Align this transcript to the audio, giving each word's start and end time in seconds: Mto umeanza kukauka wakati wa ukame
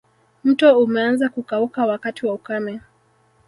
Mto 0.43 0.79
umeanza 0.83 1.29
kukauka 1.29 1.85
wakati 1.85 2.25
wa 2.25 2.33
ukame 2.33 2.81